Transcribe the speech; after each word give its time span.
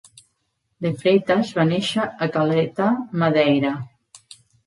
De 0.85 0.91
Freitas 1.01 1.51
va 1.57 1.65
néixer 1.73 2.07
a 2.27 2.29
Calheta, 2.37 2.87
Madeira. 3.25 3.77